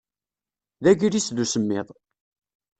[0.83, 1.87] D agris d usemmiḍ.